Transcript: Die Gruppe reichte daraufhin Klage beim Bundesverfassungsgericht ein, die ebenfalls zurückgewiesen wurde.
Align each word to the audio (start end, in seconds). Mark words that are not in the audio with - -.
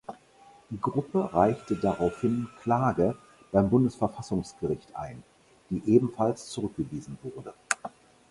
Die 0.71 0.79
Gruppe 0.81 1.31
reichte 1.31 1.75
daraufhin 1.75 2.47
Klage 2.63 3.15
beim 3.51 3.69
Bundesverfassungsgericht 3.69 4.95
ein, 4.95 5.21
die 5.69 5.83
ebenfalls 5.85 6.47
zurückgewiesen 6.47 7.19
wurde. 7.21 7.53